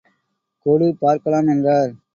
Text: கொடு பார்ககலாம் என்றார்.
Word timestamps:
கொடு 0.65 0.87
பார்ககலாம் 1.01 1.51
என்றார். 1.51 1.91